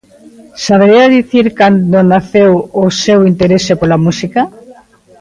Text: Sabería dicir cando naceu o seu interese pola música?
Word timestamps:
Sabería 0.65 1.13
dicir 1.17 1.45
cando 1.59 2.07
naceu 2.13 2.51
o 2.83 2.85
seu 3.03 3.19
interese 3.31 3.73
pola 3.79 3.97
música? 4.05 4.41